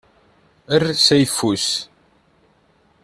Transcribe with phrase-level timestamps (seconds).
[0.73, 1.67] Err s ayeffus.